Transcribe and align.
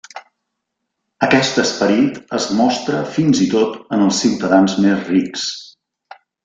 Aquest 1.27 1.59
esperit 1.65 2.17
es 2.39 2.49
mostra 2.61 3.05
fins 3.19 3.45
i 3.49 3.49
tot 3.55 3.79
en 3.99 4.07
els 4.09 4.25
ciutadans 4.27 4.79
més 4.87 5.09
rics. 5.15 5.49